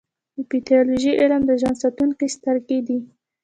د 0.35 0.37
پیتالوژي 0.51 1.11
علم 1.21 1.41
د 1.45 1.51
ژوند 1.61 1.77
ساتونکې 1.83 2.27
سترګې 2.35 2.79
دي. 2.87 2.99